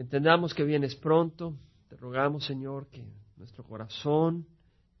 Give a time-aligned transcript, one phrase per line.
[0.00, 1.54] entendamos que vienes pronto.
[1.88, 3.04] Te rogamos, Señor, que
[3.36, 4.46] nuestro corazón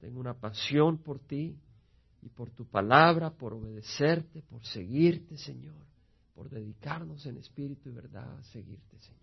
[0.00, 1.56] tenga una pasión por ti
[2.22, 5.86] y por tu palabra, por obedecerte, por seguirte, Señor,
[6.34, 9.18] por dedicarnos en espíritu y verdad a seguirte, Señor.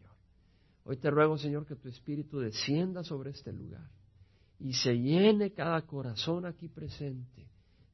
[0.85, 3.89] Hoy te ruego, Señor, que tu espíritu descienda sobre este lugar
[4.59, 7.49] y se llene cada corazón aquí presente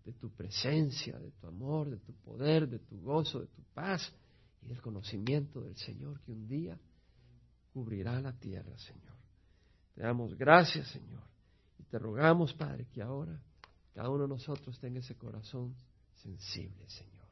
[0.06, 4.14] de tu presencia, de tu amor, de tu poder, de tu gozo, de tu paz
[4.62, 6.78] y del conocimiento del Señor que un día
[7.74, 9.18] cubrirá la tierra, Señor.
[9.96, 11.24] Te damos gracias, Señor,
[11.80, 13.40] y te rogamos, Padre, que ahora
[13.94, 15.76] cada uno de nosotros tenga ese corazón
[16.16, 17.28] sensible, Señor.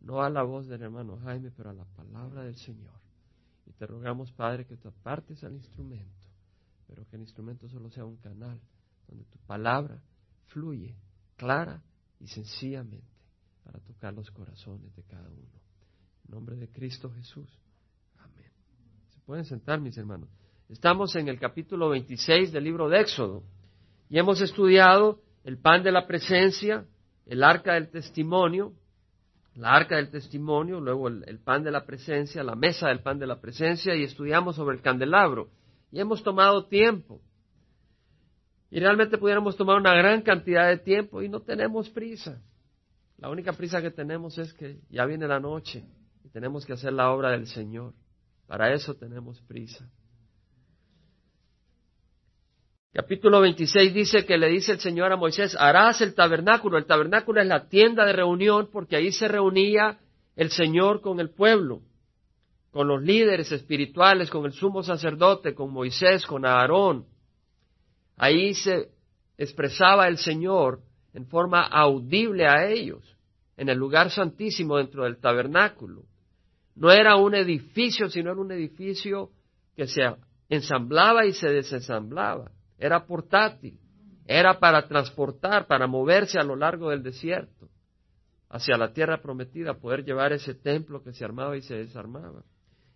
[0.00, 2.92] No a la voz del hermano Jaime, pero a la palabra del Señor.
[3.66, 6.28] Y te rogamos, Padre, que tú apartes al instrumento,
[6.86, 8.60] pero que el instrumento solo sea un canal
[9.08, 10.02] donde tu palabra
[10.48, 10.94] fluye
[11.36, 11.82] clara
[12.20, 13.14] y sencillamente
[13.62, 15.60] para tocar los corazones de cada uno.
[16.26, 17.48] En nombre de Cristo Jesús.
[19.26, 20.28] Pueden sentar, mis hermanos.
[20.68, 23.42] Estamos en el capítulo 26 del libro de Éxodo
[24.10, 26.84] y hemos estudiado el pan de la presencia,
[27.24, 28.74] el arca del testimonio,
[29.54, 33.26] la arca del testimonio, luego el, pan de la presencia, la mesa del pan de
[33.26, 35.48] la presencia y estudiamos sobre el candelabro.
[35.90, 37.22] Y hemos tomado tiempo.
[38.70, 42.42] Y realmente pudiéramos tomar una gran cantidad de tiempo y no tenemos prisa.
[43.16, 45.82] La única prisa que tenemos es que ya viene la noche
[46.24, 47.94] y tenemos que hacer la obra del Señor.
[48.46, 49.88] Para eso tenemos prisa.
[52.92, 56.78] Capítulo 26 dice que le dice el Señor a Moisés, harás el tabernáculo.
[56.78, 59.98] El tabernáculo es la tienda de reunión porque ahí se reunía
[60.36, 61.82] el Señor con el pueblo,
[62.70, 67.06] con los líderes espirituales, con el sumo sacerdote, con Moisés, con Aarón.
[68.16, 68.90] Ahí se
[69.38, 70.80] expresaba el Señor
[71.14, 73.16] en forma audible a ellos,
[73.56, 76.04] en el lugar santísimo dentro del tabernáculo.
[76.74, 79.30] No era un edificio, sino era un edificio
[79.76, 80.02] que se
[80.48, 83.78] ensamblaba y se desensamblaba era portátil,
[84.26, 87.68] era para transportar, para moverse a lo largo del desierto
[88.48, 92.44] hacia la tierra prometida, poder llevar ese templo que se armaba y se desarmaba.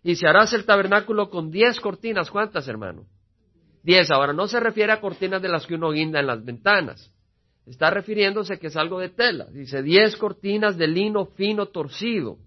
[0.03, 3.06] Y se harás el tabernáculo con diez cortinas, ¿cuántas, hermano?
[3.83, 4.11] Diez.
[4.11, 7.12] Ahora, no se refiere a cortinas de las que uno guinda en las ventanas.
[7.67, 9.47] Está refiriéndose que es algo de tela.
[9.47, 12.38] Dice diez cortinas de lino fino torcido,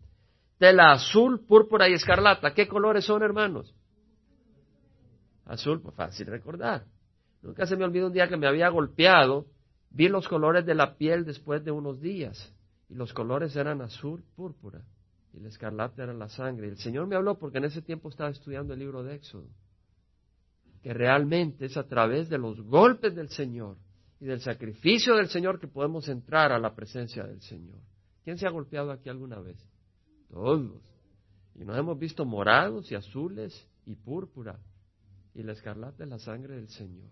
[0.62, 2.54] tela azul, púrpura y escarlata.
[2.54, 3.74] ¿Qué colores son, hermanos?
[5.44, 6.86] Azul, pues fácil recordar.
[7.42, 9.48] Nunca se me olvidó un día que me había golpeado,
[9.90, 12.54] vi los colores de la piel después de unos días,
[12.90, 14.84] y los colores eran azul, púrpura,
[15.34, 16.68] y el escarlata era la sangre.
[16.68, 19.48] El Señor me habló porque en ese tiempo estaba estudiando el libro de Éxodo,
[20.84, 23.78] que realmente es a través de los golpes del Señor
[24.20, 27.80] y del sacrificio del Señor que podemos entrar a la presencia del Señor.
[28.24, 29.58] ¿Quién se ha golpeado aquí alguna vez?
[30.32, 30.82] Todos.
[31.56, 34.58] Y nos hemos visto morados y azules y púrpura.
[35.34, 37.10] Y la escarlata es la sangre del Señor.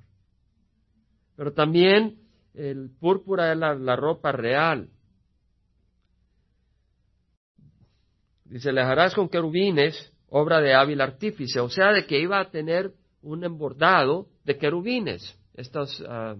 [1.35, 2.19] Pero también
[2.53, 4.89] el púrpura es la, ropa real.
[8.45, 12.49] Dice, le harás con querubines, obra de hábil artífice, o sea, de que iba a
[12.49, 16.35] tener un embordado de querubines, estas, ah,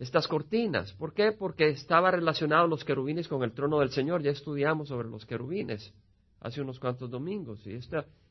[0.00, 0.94] estas cortinas.
[0.94, 1.30] ¿Por qué?
[1.30, 4.22] Porque estaba relacionado los querubines con el trono del Señor.
[4.22, 5.92] Ya estudiamos sobre los querubines
[6.40, 7.64] hace unos cuantos domingos.
[7.66, 7.78] Y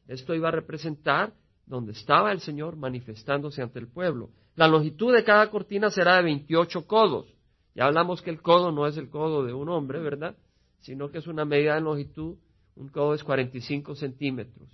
[0.08, 1.32] esto iba a representar
[1.68, 4.32] donde estaba el Señor manifestándose ante el pueblo.
[4.56, 7.28] La longitud de cada cortina será de 28 codos.
[7.76, 10.36] Ya hablamos que el codo no es el codo de un hombre, ¿verdad?
[10.80, 12.36] Sino que es una medida de longitud.
[12.76, 14.70] Un codo es 45 centímetros.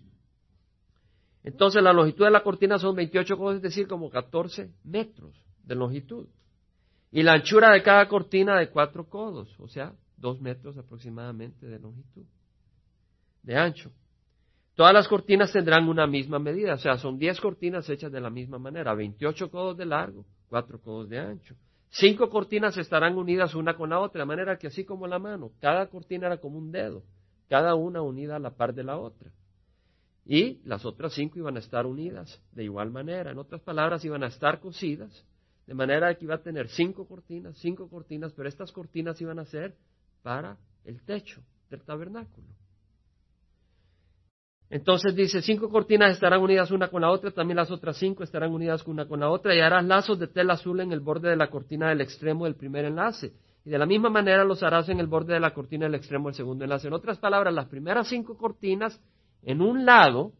[1.44, 5.76] Entonces la longitud de la cortina son 28 codos, es decir, como 14 metros de
[5.76, 6.28] longitud.
[7.16, 11.80] Y la anchura de cada cortina de 4 codos, o sea, 2 metros aproximadamente de
[11.80, 12.26] longitud,
[13.42, 13.90] de ancho.
[14.74, 18.30] Todas las cortinas tendrán una misma medida, o sea, son 10 cortinas hechas de la
[18.30, 21.56] misma manera, 28 codos de largo, 4 codos de ancho.
[21.90, 25.52] Cinco cortinas estarán unidas una con la otra, de manera que así como la mano,
[25.62, 27.02] cada cortina era como un dedo,
[27.48, 29.32] cada una unida a la par de la otra.
[30.26, 34.22] Y las otras cinco iban a estar unidas de igual manera, en otras palabras, iban
[34.22, 35.26] a estar cosidas,
[35.68, 39.46] de manera que iba a tener cinco cortinas, cinco cortinas, pero estas cortinas iban a
[39.46, 39.76] ser
[40.22, 42.48] para el techo del tabernáculo.
[44.70, 48.52] Entonces dice, cinco cortinas estarán unidas una con la otra, también las otras cinco estarán
[48.52, 51.36] unidas una con la otra, y harás lazos de tela azul en el borde de
[51.36, 53.34] la cortina del extremo del primer enlace.
[53.64, 56.30] Y de la misma manera los harás en el borde de la cortina del extremo
[56.30, 56.88] del segundo enlace.
[56.88, 59.00] En otras palabras, las primeras cinco cortinas
[59.44, 60.34] en un lado,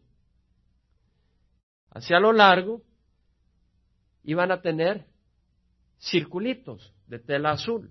[1.90, 2.82] hacia lo largo,
[4.24, 5.06] iban a tener
[5.98, 7.90] circulitos de tela azul.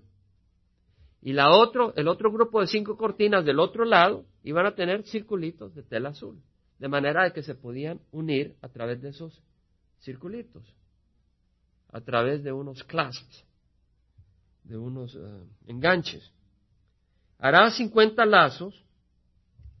[1.22, 5.02] Y la otro, el otro grupo de cinco cortinas del otro lado iban a tener
[5.04, 6.40] circulitos de tela azul.
[6.78, 9.42] de manera de que se podían unir a través de esos
[10.00, 10.62] circulitos,
[11.90, 13.46] a través de unos clasps,
[14.64, 16.30] de unos eh, enganches.
[17.38, 18.84] Hará 50 lazos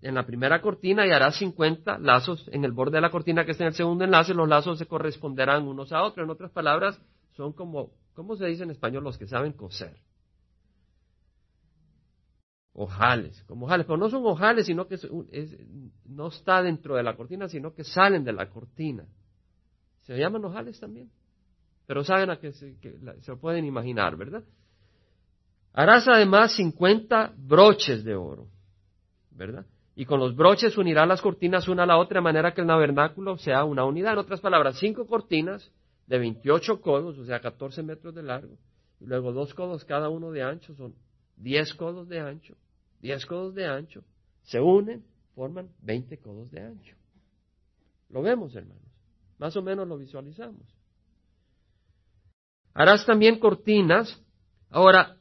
[0.02, 3.52] en la primera cortina y hará 50 lazos en el borde de la cortina que
[3.52, 4.34] está en el segundo enlace.
[4.34, 6.24] Los lazos se corresponderán unos a otros.
[6.24, 7.00] En otras palabras,
[7.36, 9.04] son como, ¿cómo se dice en español?
[9.04, 9.96] Los que saben coser.
[12.72, 14.98] Ojales, como ojales, pero no son ojales, sino que
[16.04, 19.06] no está dentro de la cortina, sino que salen de la cortina.
[20.02, 21.10] Se llaman ojales también,
[21.86, 24.44] pero saben a que se, pueden imaginar, ¿verdad?
[25.72, 28.48] Harás además 50 broches de oro,
[29.30, 29.66] ¿verdad?
[29.94, 32.66] Y con los broches unirá las cortinas una a la otra de manera que el
[32.66, 34.12] tabernáculo sea una unidad.
[34.12, 35.72] En otras palabras, cinco cortinas
[36.06, 38.56] de 28 codos, o sea, 14 metros de largo,
[39.00, 40.94] y luego dos codos cada uno de ancho, son
[41.36, 42.56] 10 codos de ancho,
[43.00, 44.04] 10 codos de ancho,
[44.42, 45.04] se unen,
[45.34, 46.96] forman 20 codos de ancho.
[48.08, 48.82] Lo vemos, hermanos.
[49.38, 50.62] Más o menos lo visualizamos.
[52.72, 54.22] Harás también cortinas.
[54.70, 55.18] Ahora,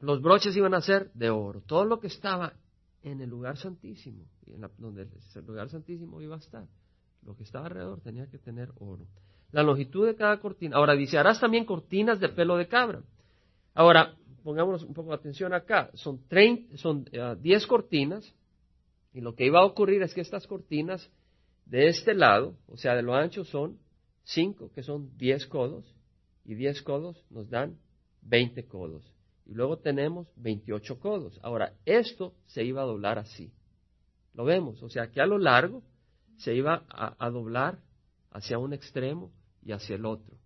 [0.00, 1.60] los broches iban a ser de oro.
[1.62, 2.54] Todo lo que estaba
[3.02, 6.66] en el lugar santísimo, en donde el lugar santísimo iba a estar.
[7.22, 9.06] Lo que estaba alrededor tenía que tener oro.
[9.52, 10.76] La longitud de cada cortina.
[10.76, 13.02] Ahora dice, harás también cortinas de pelo de cabra.
[13.74, 15.90] Ahora, pongámonos un poco de atención acá.
[15.94, 16.20] Son,
[16.76, 18.34] son 10 eh, cortinas
[19.12, 21.10] y lo que iba a ocurrir es que estas cortinas
[21.64, 23.78] de este lado, o sea, de lo ancho son
[24.24, 25.84] 5, que son 10 codos,
[26.44, 27.76] y 10 codos nos dan
[28.22, 29.16] 20 codos
[29.46, 31.38] y luego tenemos 28 codos.
[31.42, 33.52] Ahora, esto se iba a doblar así.
[34.34, 35.82] Lo vemos, o sea que a lo largo
[36.36, 37.78] se iba a, doblar
[38.30, 39.32] hacia un extremo
[39.66, 40.38] y hacia el otro.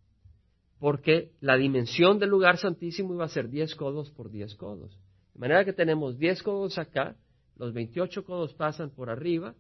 [0.78, 4.98] Porque la dimensión del lugar santísimo iba a ser 10 codos por 10 codos.
[5.34, 7.16] De manera que tenemos 10 codos acá,
[7.56, 9.54] los 28 codos pasan por arriba,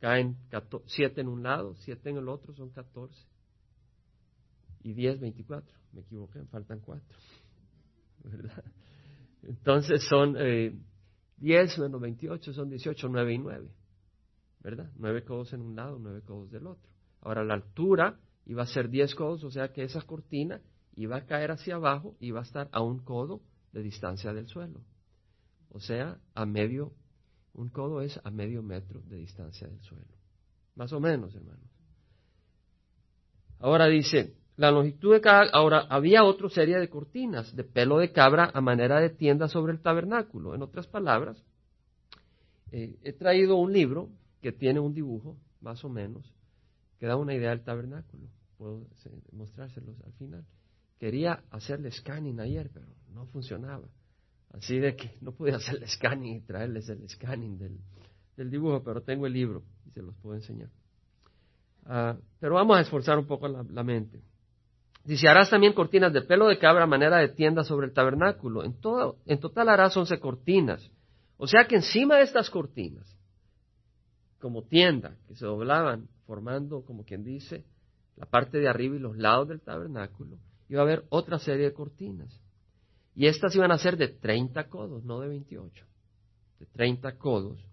[0.00, 0.36] caen
[0.86, 3.18] 7 en un lado, 7 en el otro, son 14.
[4.82, 5.74] Y 10, 24.
[5.92, 7.02] Me equivoqué, faltan 4.
[9.42, 10.78] Entonces son eh,
[11.38, 13.68] 10 menos 28, son 18, 9 y 9.
[14.60, 14.90] ¿Verdad?
[14.96, 16.90] 9 codos en un lado, 9 codos del otro.
[17.22, 20.60] Ahora la altura iba a ser 10 codos, o sea que esa cortina
[20.96, 23.42] iba a caer hacia abajo y iba a estar a un codo
[23.72, 24.80] de distancia del suelo.
[25.70, 26.92] O sea, a medio,
[27.52, 30.14] un codo es a medio metro de distancia del suelo.
[30.74, 31.68] Más o menos, hermanos.
[33.60, 35.50] Ahora dice, la longitud de cada...
[35.50, 39.72] Ahora, había otra serie de cortinas de pelo de cabra a manera de tienda sobre
[39.72, 40.54] el tabernáculo.
[40.54, 41.44] En otras palabras,
[42.72, 44.08] eh, he traído un libro
[44.40, 46.32] que tiene un dibujo, más o menos,
[46.98, 48.28] que da una idea del tabernáculo.
[48.58, 48.86] Puedo
[49.32, 50.44] mostrárselos al final.
[50.98, 53.88] Quería hacerle scanning ayer, pero no funcionaba.
[54.50, 57.58] Así de que no pude hacerle scanning y traerles el scanning
[58.36, 60.70] del, dibujo, pero tengo el libro y se los puedo enseñar.
[61.86, 64.20] Ah, pero vamos a esforzar un poco la mente.
[65.08, 68.62] Dice, harás también cortinas de pelo de cabra manera de tienda sobre el tabernáculo.
[68.62, 70.90] En, todo, en total harás once cortinas.
[71.38, 73.16] O sea que encima de estas cortinas,
[74.38, 77.64] como tienda, que se doblaban formando, como quien dice,
[78.18, 80.38] la parte de arriba y los lados del tabernáculo,
[80.68, 82.40] iba a haber otra serie de cortinas.
[83.14, 85.84] Y estas iban a ser de 30 codos, no de 28,
[86.60, 87.64] de 30 codos.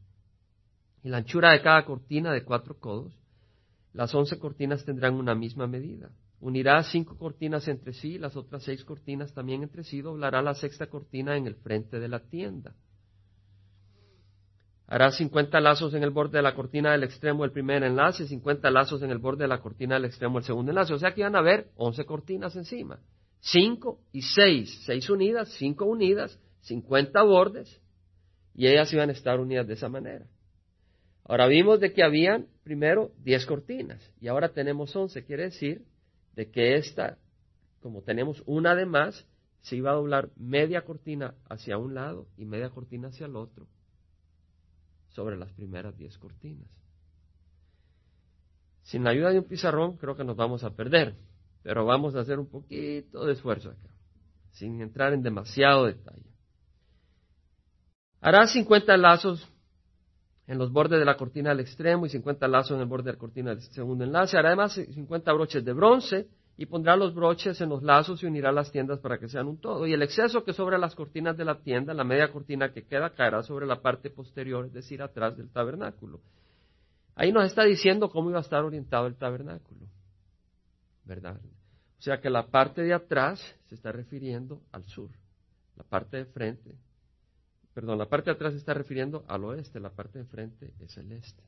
[1.04, 3.14] Y la anchura de cada cortina de cuatro codos.
[3.94, 6.12] Las once cortinas tendrán una misma medida.
[6.40, 10.88] Unirá cinco cortinas entre sí, las otras seis cortinas también entre sí, doblará la sexta
[10.88, 12.76] cortina en el frente de la tienda.
[14.88, 18.70] Hará cincuenta lazos en el borde de la cortina del extremo del primer enlace, cincuenta
[18.70, 20.94] lazos en el borde de la cortina del extremo del segundo enlace.
[20.94, 23.00] O sea que van a haber once cortinas encima.
[23.40, 27.82] Cinco y seis, seis unidas, cinco unidas, cincuenta bordes,
[28.54, 30.28] y ellas iban a estar unidas de esa manera.
[31.24, 35.84] Ahora vimos de que habían primero diez cortinas, y ahora tenemos once, quiere decir
[36.36, 37.18] de que esta,
[37.82, 39.28] como tenemos una de más,
[39.62, 43.68] se iba a doblar media cortina hacia un lado y media cortina hacia el otro
[45.16, 46.68] sobre las primeras diez cortinas.
[48.84, 51.16] Sin la ayuda de un pizarrón creo que nos vamos a perder,
[51.64, 53.90] pero vamos a hacer un poquito de esfuerzo acá,
[54.52, 56.30] sin entrar en demasiado detalle.
[58.20, 59.48] Hará 50 lazos
[60.48, 63.14] en los bordes de la cortina del extremo y 50 lazos en el borde de
[63.14, 64.38] la cortina del segundo enlace.
[64.38, 68.52] Hará además 50 broches de bronce y pondrá los broches en los lazos y unirá
[68.52, 69.86] las tiendas para que sean un todo.
[69.86, 73.10] Y el exceso que sobre las cortinas de la tienda, la media cortina que queda,
[73.10, 76.22] caerá sobre la parte posterior, es decir, atrás del tabernáculo.
[77.16, 79.88] Ahí nos está diciendo cómo iba a estar orientado el tabernáculo.
[81.04, 81.40] ¿Verdad?
[82.00, 85.10] O sea que la parte de atrás se está refiriendo al sur,
[85.76, 86.76] la parte de frente
[87.76, 90.96] Perdón, la parte de atrás se está refiriendo al oeste, la parte de frente es
[90.96, 91.44] el este.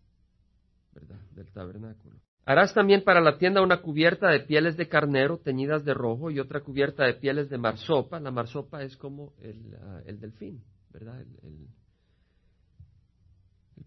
[0.93, 1.21] ¿verdad?
[1.31, 2.17] Del tabernáculo.
[2.47, 6.39] Harás también para la tienda una cubierta de pieles de carnero teñidas de rojo y
[6.39, 8.21] otra cubierta de pieles de marsopa.
[8.21, 11.19] La marsopa es como el, ah, delfín, ¿verdad?
[11.19, 11.67] El, el,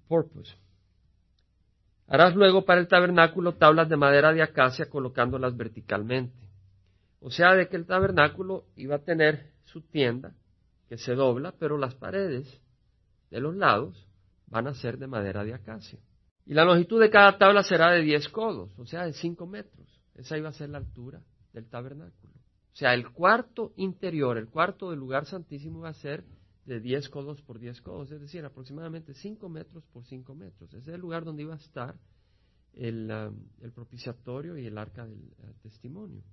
[0.07, 0.55] porpoise.
[2.07, 6.37] Harás luego para el tabernáculo tablas de madera de acacia colocándolas verticalmente.
[7.21, 10.35] O sea, de que el tabernáculo iba a tener su tienda
[10.87, 12.61] que se dobla, pero las paredes
[13.31, 14.07] de los lados
[14.49, 15.99] van a ser de madera de acacia.
[16.51, 19.87] Y la longitud de cada tabla será de 10 codos, o sea, de 5 metros.
[20.17, 22.33] Esa iba a ser la altura del tabernáculo.
[22.33, 26.25] O sea, el cuarto interior, el cuarto del lugar santísimo va a ser
[26.65, 30.75] de 10 codos por 10 codos, es decir, aproximadamente 5 metros por 5 metros.
[30.75, 31.95] Ese es el lugar donde iba a estar
[32.73, 36.25] el, um, propiciatorio y el arca del uh, testimonio.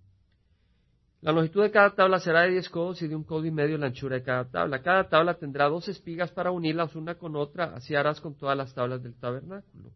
[1.21, 3.77] La longitud de cada tabla será de 10 codos y de un codo y medio
[3.77, 4.81] la anchura de cada tabla.
[4.81, 8.73] Cada tabla tendrá dos espigas para unirlas una con otra, así harás con todas las
[8.73, 9.91] tablas del tabernáculo.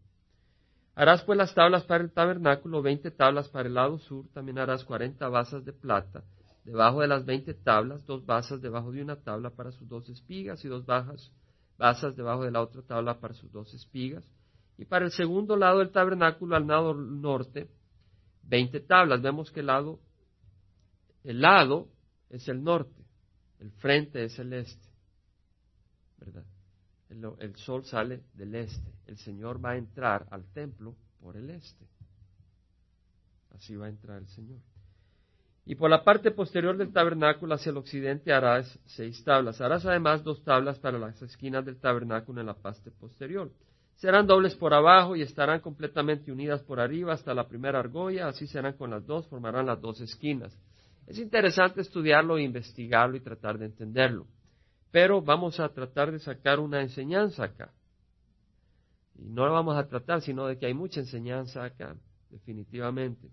[0.96, 4.84] Harás pues las tablas para el tabernáculo, veinte tablas para el lado sur, también harás
[4.84, 6.24] cuarenta basas de plata,
[6.66, 10.64] debajo de las veinte tablas, dos basas debajo de una tabla para sus dos espigas
[10.66, 11.32] y dos bajas,
[11.78, 14.24] basas debajo de la otra tabla para sus dos espigas.
[14.78, 17.70] Y para el segundo lado del tabernáculo, al lado norte,
[18.44, 19.22] veinte tablas.
[19.22, 20.00] Vemos que el lado
[21.24, 21.88] el lado
[22.30, 23.06] es el norte,
[23.60, 24.90] el frente es el este,
[26.18, 26.46] ¿verdad?
[27.12, 31.86] El, sol sale del este, el Señor va a entrar al templo por el este.
[33.54, 34.60] Así va a entrar el Señor.
[35.66, 39.60] Y por la parte posterior del tabernáculo hacia el occidente harás seis tablas.
[39.60, 43.52] Harás además dos tablas para las esquinas del tabernáculo en la parte posterior.
[43.98, 48.30] Serán dobles por abajo y estarán completamente unidas por arriba hasta la primera argolla.
[48.30, 50.58] Así serán con las dos, formarán las dos esquinas.
[51.08, 54.26] Es interesante estudiarlo, investigarlo y tratar de entenderlo.
[54.92, 57.72] Pero vamos a tratar de sacar una enseñanza acá.
[59.16, 61.96] Y no la vamos a tratar, sino de que hay mucha enseñanza acá,
[62.30, 63.30] definitivamente.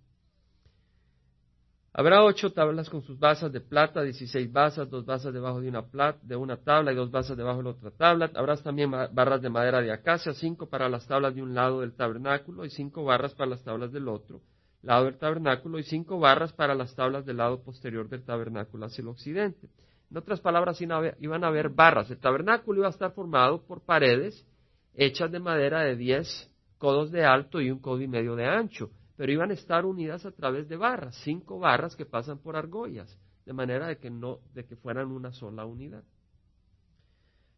[1.92, 5.84] Habrá ocho tablas con sus basas de plata, dieciséis basas, dos basas debajo de una,
[6.22, 8.30] de una tabla y dos basas debajo de la otra tabla.
[8.34, 11.94] Habrá también barras de madera de acacia, cinco para las tablas de un lado del
[11.94, 14.40] tabernáculo y cinco barras para las tablas del otro
[14.82, 19.02] lado del tabernáculo y cinco barras para las tablas del lado posterior del tabernáculo hacia
[19.02, 19.68] el occidente.
[20.10, 22.10] En otras palabras, iban a haber barras.
[22.10, 24.46] El tabernáculo iba a estar formado por paredes
[24.94, 28.90] hechas de madera de diez codos de alto y un codo y medio de ancho,
[29.16, 33.18] pero iban a estar unidas a través de barras, cinco barras que pasan por argollas,
[33.44, 36.04] de manera de que no, de que fueran una sola unidad.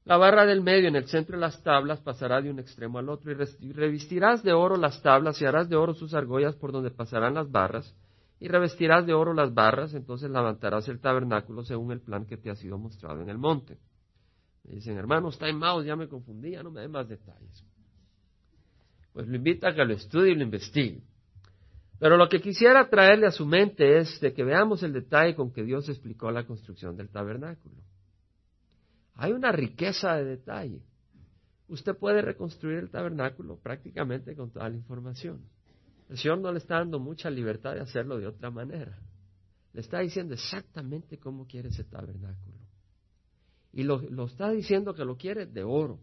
[0.05, 3.11] La barra del medio en el centro de las tablas pasará de un extremo al
[3.11, 6.91] otro y revestirás de oro las tablas y harás de oro sus argollas por donde
[6.91, 7.95] pasarán las barras
[8.41, 12.51] y revestirás de oro las barras, entonces levantarás el tabernáculo según el plan que te
[12.51, 13.79] ha sido mostrado en el monte.
[14.65, 17.65] Me dicen, hermano, está en mouse, ya me confundí, ya no me den más detalles.
[19.13, 21.03] Pues lo invita a que lo estudie y lo investigue.
[21.99, 25.53] Pero lo que quisiera traerle a su mente es de que veamos el detalle con
[25.53, 27.77] que Dios explicó la construcción del tabernáculo.
[29.17, 30.81] Hay una riqueza de detalle.
[31.69, 35.43] Usted puede reconstruir el tabernáculo prácticamente con toda la información.
[36.11, 38.99] El Señor no le está dando mucha libertad de hacerlo de otra manera.
[39.73, 42.59] Le está diciendo exactamente cómo quiere ese tabernáculo.
[43.73, 46.01] Y lo, está diciendo que lo quiere de oro.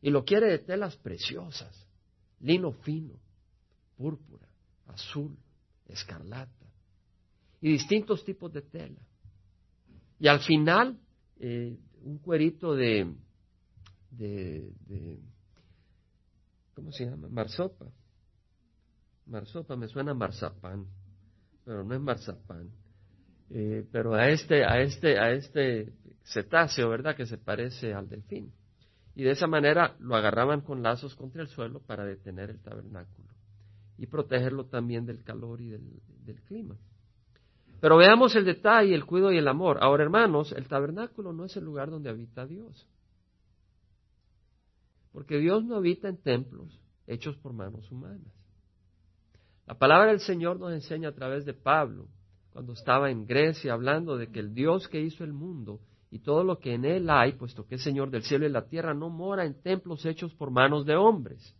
[0.00, 1.84] Y lo quiere de telas preciosas,
[2.38, 3.14] lino fino,
[3.96, 4.46] púrpura,
[4.86, 5.36] azul,
[5.86, 6.66] escarlata
[7.60, 9.00] y distintos tipos de tela.
[10.20, 10.96] Y al final
[11.40, 13.12] eh, un cuerito de,
[14.12, 15.18] de,
[16.74, 17.28] ¿cómo se llama?
[17.28, 17.86] Marsopa.
[19.26, 20.86] Marsopa me suena marzapán,
[21.64, 22.70] pero no es marzapán.
[23.50, 25.92] Eh, pero a este, a este, a este
[26.24, 27.16] cetáceo, ¿verdad?
[27.16, 28.52] Que se parece al delfín.
[29.14, 33.28] Y de esa manera lo agarraban con lazos contra el suelo para detener el tabernáculo
[33.98, 36.76] y protegerlo también del calor y del clima.
[37.82, 39.78] Pero veamos el detalle, el cuidado y el amor.
[39.80, 42.88] Ahora, hermanos, el tabernáculo no es el lugar donde habita Dios.
[45.12, 48.32] Porque Dios no habita en templos hechos por manos humanas.
[49.66, 52.08] La palabra del Señor nos enseña a través de Pablo,
[52.52, 56.44] cuando estaba en Grecia, hablando de que el Dios que hizo el mundo y todo
[56.44, 59.08] lo que en él hay, puesto que es Señor del cielo y la tierra, no
[59.08, 61.56] mora en templos hechos por manos de hombres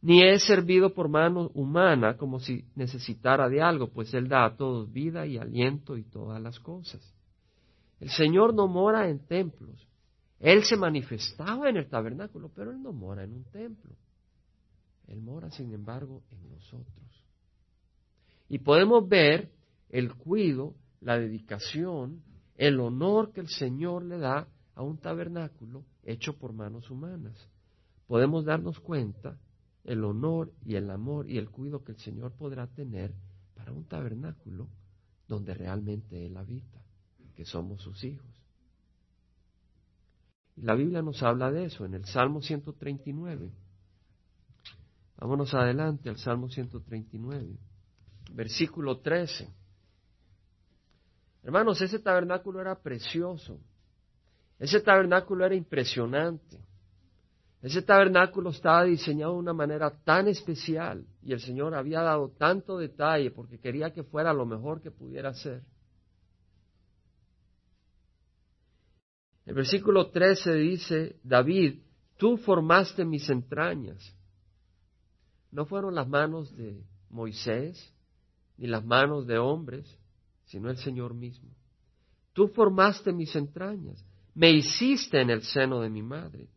[0.00, 4.56] ni es servido por mano humana como si necesitara de algo, pues Él da a
[4.56, 7.02] todos vida y aliento y todas las cosas.
[8.00, 9.88] El Señor no mora en templos.
[10.38, 13.92] Él se manifestaba en el tabernáculo, pero Él no mora en un templo.
[15.08, 17.24] Él mora, sin embargo, en nosotros.
[18.48, 19.50] Y podemos ver
[19.88, 22.22] el cuido, la dedicación,
[22.56, 27.48] el honor que el Señor le da a un tabernáculo hecho por manos humanas.
[28.06, 29.38] podemos darnos cuenta
[29.84, 33.12] el honor y el amor y el cuidado que el Señor podrá tener
[33.54, 34.68] para un tabernáculo
[35.26, 36.80] donde realmente Él habita,
[37.34, 38.26] que somos sus hijos.
[40.56, 43.50] Y la Biblia nos habla de eso en el Salmo 139.
[45.18, 47.58] Vámonos adelante al Salmo 139,
[48.32, 49.52] versículo 13.
[51.42, 53.58] Hermanos, ese tabernáculo era precioso.
[54.60, 56.60] Ese tabernáculo era impresionante.
[57.60, 62.78] Ese tabernáculo estaba diseñado de una manera tan especial y el Señor había dado tanto
[62.78, 65.62] detalle porque quería que fuera lo mejor que pudiera ser.
[69.46, 71.80] El versículo 13 dice, David,
[72.16, 74.14] tú formaste mis entrañas.
[75.50, 77.94] No fueron las manos de Moisés
[78.56, 79.98] ni las manos de hombres,
[80.44, 81.48] sino el Señor mismo.
[82.32, 86.48] Tú formaste mis entrañas, me hiciste en el seno de mi madre.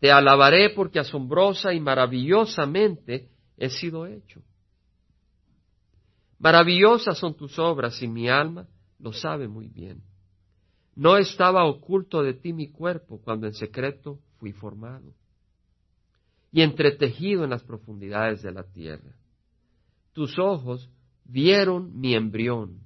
[0.00, 4.42] Te alabaré porque asombrosa y maravillosamente he sido hecho.
[6.38, 10.02] Maravillosas son tus obras y mi alma lo sabe muy bien.
[10.94, 15.12] No estaba oculto de ti mi cuerpo cuando en secreto fui formado
[16.56, 19.14] y entretejido en las profundidades de la tierra.
[20.14, 20.88] Tus ojos
[21.22, 22.80] vieron mi embrión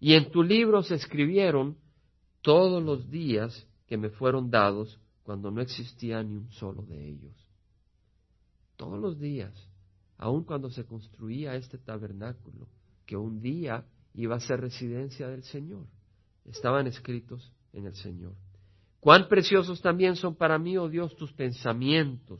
[0.00, 1.78] y en tu libro se escribieron
[2.40, 7.36] todos los días que me fueron dados cuando no existía ni un solo de ellos.
[8.74, 9.54] Todos los días,
[10.18, 12.66] aun cuando se construía este tabernáculo,
[13.06, 15.86] que un día iba a ser residencia del Señor,
[16.46, 18.34] estaban escritos en el Señor.
[19.02, 22.38] Cuán preciosos también son para mí, oh Dios, tus pensamientos,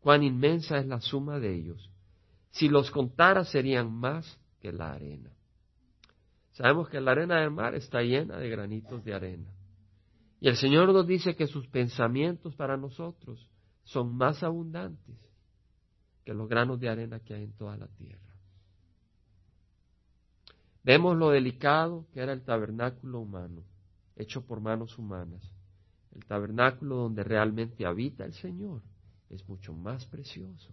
[0.00, 1.92] cuán inmensa es la suma de ellos.
[2.50, 5.30] Si los contara serían más que la arena.
[6.54, 9.48] Sabemos que la arena del mar está llena de granitos de arena.
[10.40, 13.48] Y el Señor nos dice que sus pensamientos para nosotros
[13.84, 15.14] son más abundantes
[16.24, 18.34] que los granos de arena que hay en toda la tierra.
[20.82, 23.62] Vemos lo delicado que era el tabernáculo humano,
[24.16, 25.48] hecho por manos humanas.
[26.14, 28.82] El tabernáculo donde realmente habita el Señor
[29.30, 30.68] es mucho más precioso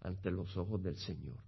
[0.00, 1.38] ante los ojos del Señor.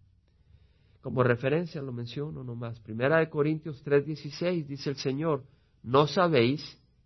[1.01, 2.79] Como referencia lo menciono nomás.
[2.81, 5.45] Primera de Corintios 3:16 dice el Señor,
[5.83, 6.63] ¿no sabéis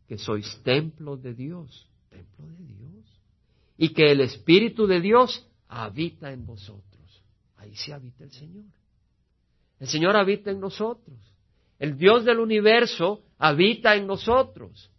[0.09, 3.21] que sois templo de Dios, templo de Dios,
[3.77, 7.23] y que el Espíritu de Dios habita en vosotros.
[7.57, 8.67] Ahí se habita el Señor.
[9.81, 11.19] El Señor habita en nosotros.
[11.79, 14.91] El Dios del universo habita en nosotros.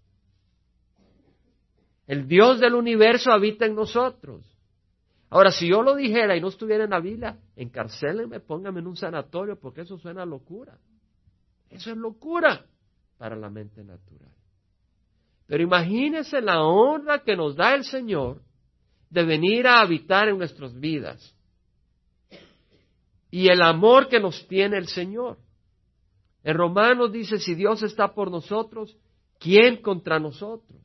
[2.08, 4.46] El Dios del universo habita en nosotros.
[5.30, 8.96] Ahora, si yo lo dijera y no estuviera en la Biblia, encarcélenme, pónganme en un
[8.96, 10.78] sanatorio, porque eso suena a locura.
[11.70, 12.66] Eso es locura
[13.18, 14.32] para la mente natural.
[15.48, 18.42] Pero imagínese la honra que nos da el Señor
[19.10, 21.36] de venir a habitar en nuestras vidas.
[23.32, 25.38] Y el amor que nos tiene el Señor.
[26.44, 28.96] En Romanos dice, si Dios está por nosotros,
[29.40, 30.82] ¿quién contra nosotros?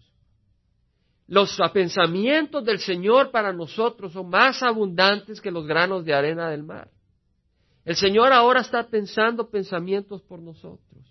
[1.31, 6.65] Los pensamientos del Señor para nosotros son más abundantes que los granos de arena del
[6.65, 6.91] mar.
[7.85, 11.05] El Señor ahora está pensando pensamientos por nosotros.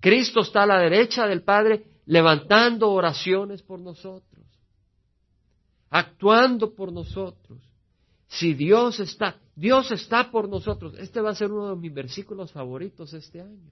[0.00, 4.46] Cristo está a la derecha del Padre levantando oraciones por nosotros,
[5.90, 7.60] actuando por nosotros.
[8.28, 10.94] Si Dios está, Dios está por nosotros.
[10.96, 13.70] Este va a ser uno de mis versículos favoritos este año.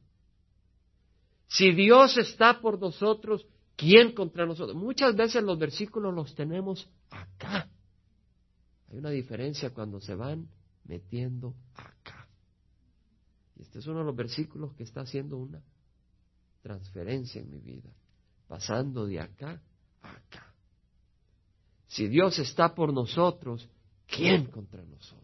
[1.48, 4.76] Si Dios está por nosotros, ¿quién contra nosotros?
[4.76, 7.68] Muchas veces los versículos los tenemos acá.
[8.90, 10.48] Hay una diferencia cuando se van
[10.84, 12.28] metiendo acá.
[13.58, 15.62] Este es uno de los versículos que está haciendo una
[16.62, 17.90] transferencia en mi vida
[18.50, 19.62] pasando de acá
[20.02, 20.52] a acá.
[21.86, 23.68] Si Dios está por nosotros,
[24.08, 25.20] ¿quién contra nosotros?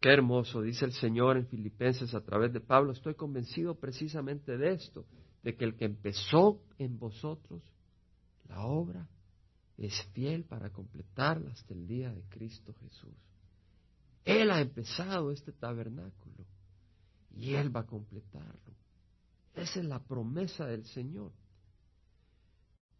[0.00, 2.90] Qué hermoso, dice el Señor en Filipenses a través de Pablo.
[2.92, 5.06] Estoy convencido precisamente de esto,
[5.42, 7.62] de que el que empezó en vosotros
[8.48, 9.08] la obra
[9.76, 13.14] es fiel para completarla hasta el día de Cristo Jesús.
[14.24, 16.44] Él ha empezado este tabernáculo
[17.36, 18.74] y Él va a completarlo.
[19.54, 21.32] Esa es la promesa del Señor.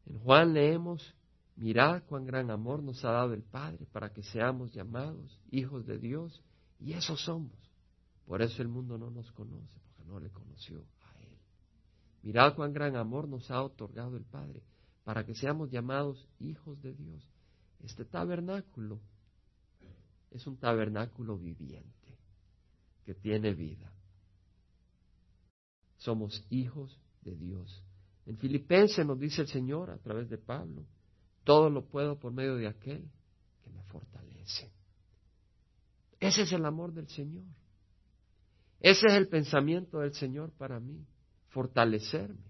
[0.07, 1.15] En Juan leemos,
[1.57, 5.99] mirad cuán gran amor nos ha dado el Padre para que seamos llamados hijos de
[5.99, 6.43] Dios,
[6.81, 7.53] y eso somos.
[8.27, 10.85] Por eso el mundo no nos conoce, porque no le conoció.
[12.23, 14.63] Mirad cuán gran amor nos ha otorgado el Padre
[15.05, 17.27] para que seamos llamados hijos de Dios.
[17.81, 19.01] Este tabernáculo
[20.31, 22.19] es un tabernáculo viviente
[23.05, 23.93] que tiene vida.
[25.97, 27.83] Somos hijos de Dios
[28.29, 30.85] en Filipenses nos dice el Señor a través de Pablo,
[31.45, 33.11] todo lo puedo por medio de aquel
[33.65, 34.71] que me fortalece.
[36.21, 37.47] Ese es el amor del Señor.
[38.81, 41.07] Ese es el pensamiento del Señor para mí,
[41.49, 42.49] fortalecerme.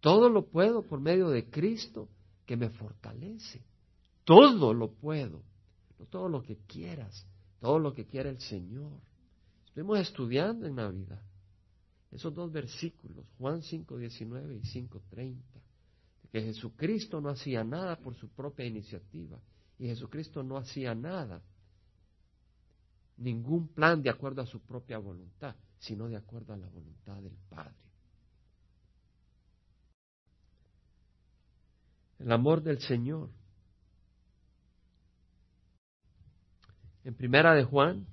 [0.00, 2.08] Todo lo puedo por medio de Cristo
[2.46, 3.62] que me fortalece.
[4.24, 5.42] Todo lo puedo,
[5.98, 7.26] no todo lo que quieras,
[7.60, 9.00] todo lo que quiera el Señor.
[9.66, 11.22] Estuvimos estudiando en Navidad
[12.10, 15.36] esos dos versículos, Juan 5.19 y 5.30,
[16.32, 19.38] que Jesucristo no hacía nada por su propia iniciativa
[19.78, 21.40] y Jesucristo no hacía nada,
[23.16, 27.36] ningún plan de acuerdo a su propia voluntad, sino de acuerdo a la voluntad del
[27.48, 27.89] Padre.
[32.20, 33.30] El amor del Señor.
[37.02, 38.06] En primera de Juan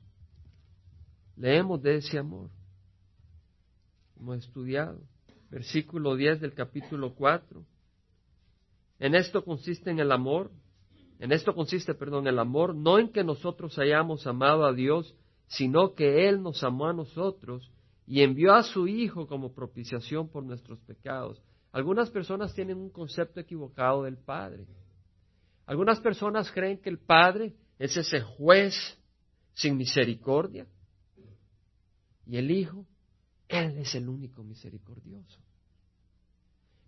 [1.35, 2.49] leemos de ese amor.
[4.17, 5.01] Hemos estudiado.
[5.49, 7.65] Versículo 10 del capítulo 4.
[8.99, 10.51] En esto consiste en el amor,
[11.19, 15.15] en esto consiste, perdón, el amor, no en que nosotros hayamos amado a Dios,
[15.47, 17.71] sino que Él nos amó a nosotros
[18.07, 21.41] y envió a su Hijo como propiciación por nuestros pecados.
[21.71, 24.65] Algunas personas tienen un concepto equivocado del Padre.
[25.65, 28.73] Algunas personas creen que el Padre es ese juez
[29.53, 30.65] sin misericordia
[32.27, 32.85] y el Hijo,
[33.47, 35.39] Él es el único misericordioso.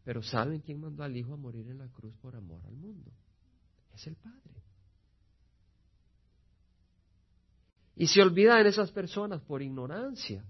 [0.04, 3.12] Pero ¿saben quién mandó al Hijo a morir en la cruz por amor al mundo?
[3.94, 4.63] Es el Padre.
[7.96, 10.44] Y se olvidan esas personas por ignorancia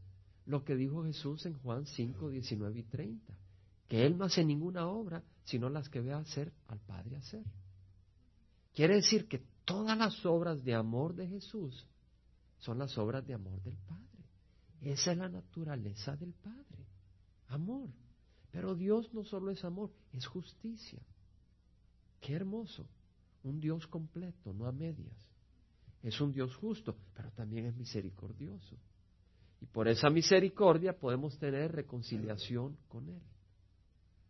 [0.46, 3.34] lo que dijo Jesús en Juan 5, 19 y 30,
[3.90, 7.44] que Él no hace ninguna obra sino las que ve hacer al Padre hacer.
[8.72, 11.88] Quiere decir que todas las obras de amor de Jesús
[12.60, 14.04] son las obras de amor del Padre.
[14.82, 16.86] Esa es la naturaleza del Padre,
[17.48, 17.90] amor.
[18.52, 21.02] Pero Dios no solo es amor, es justicia.
[22.22, 22.86] Qué hermoso.
[23.44, 25.18] Un Dios completo, no a medias.
[26.04, 28.78] Es un Dios justo, pero también es misericordioso.
[29.62, 33.22] Y por esa misericordia podemos tener reconciliación con Él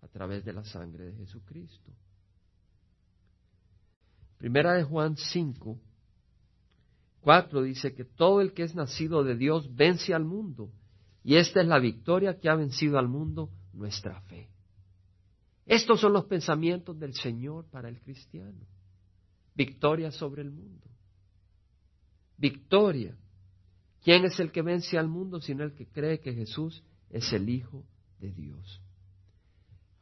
[0.02, 1.92] a través de la sangre de Jesucristo.
[4.38, 5.78] Primera de Juan 5,
[7.22, 10.72] 4 dice que todo el que es nacido de Dios vence al mundo.
[11.24, 14.50] Y esta es la victoria que ha vencido al mundo, nuestra fe.
[15.66, 18.66] Estos son los pensamientos del Señor para el cristiano.
[19.54, 20.88] Victoria sobre el mundo.
[22.38, 23.18] Victoria.
[24.02, 27.50] ¿Quién es el que vence al mundo sino el que cree que Jesús es el
[27.50, 27.86] Hijo
[28.20, 28.82] de Dios?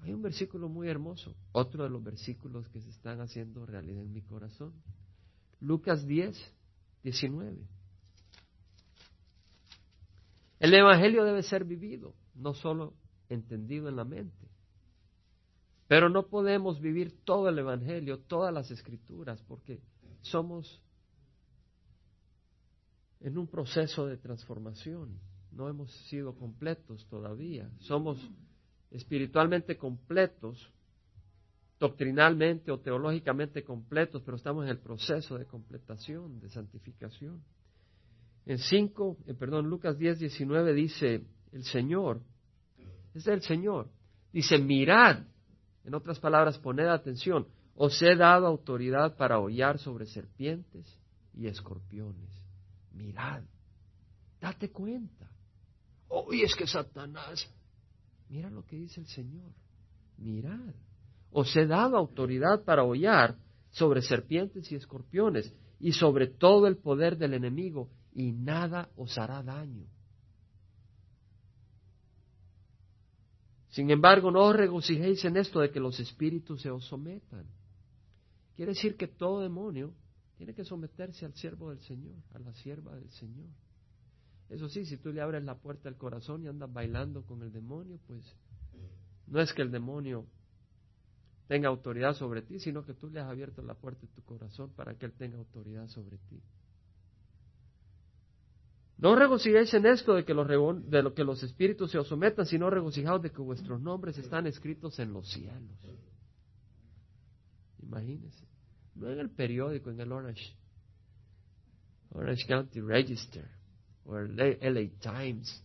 [0.08, 4.13] Hay un versículo muy hermoso, otro de los versículos que se están haciendo realidad en
[4.13, 4.72] mi corazón.
[5.60, 6.34] Lucas 10,
[7.04, 7.58] 19.
[10.62, 12.93] El Evangelio debe ser vivido, no solo
[13.28, 14.48] entendido en la mente.
[15.89, 19.82] Pero no podemos vivir todo el Evangelio, todas las escrituras, porque
[20.22, 20.82] somos
[23.20, 25.20] en un proceso de transformación.
[25.52, 27.70] No hemos sido completos todavía.
[27.80, 28.17] Somos
[28.91, 30.71] espiritualmente completos,
[31.80, 37.43] doctrinalmente o teológicamente completos, pero estamos en el proceso de completación, de santificación.
[38.45, 42.21] En 5, eh, perdón, Lucas 10, 19 dice el Señor,
[43.13, 43.89] es el Señor,
[44.32, 45.23] dice, mirad,
[45.84, 51.00] en otras palabras, poned atención, os he dado autoridad para hollar sobre serpientes
[51.34, 52.30] y escorpiones.
[52.93, 53.43] Mirad,
[54.41, 55.30] date cuenta.
[56.08, 57.47] Hoy es que Satanás
[58.30, 59.52] Mira lo que dice el Señor.
[60.18, 60.74] Mirad,
[61.32, 63.38] os he dado autoridad para hollar
[63.70, 69.44] sobre serpientes y escorpiones y sobre todo el poder del enemigo y nada os hará
[69.44, 69.86] daño.
[73.70, 77.46] Sin embargo, no os regocijéis en esto de que los espíritus se os sometan.
[78.56, 79.94] Quiere decir que todo demonio
[80.36, 83.50] tiene que someterse al siervo del Señor, a la sierva del Señor.
[84.50, 87.52] Eso sí, si tú le abres la puerta del corazón y andas bailando con el
[87.52, 88.24] demonio, pues
[89.28, 90.26] no es que el demonio
[91.48, 94.72] tenga autoridad sobre ti, sino que tú le has abierto la puerta de tu corazón
[94.72, 96.42] para que él tenga autoridad sobre ti.
[98.98, 102.46] No regocijéis en esto de que, los, de lo que los espíritus se os sometan,
[102.46, 105.78] sino regocijaos de que vuestros nombres están escritos en los cielos.
[107.84, 108.48] Imagínense.
[108.96, 110.56] No en el periódico, en el Orange,
[112.10, 113.57] Orange County Register
[114.08, 115.63] o el LA Times,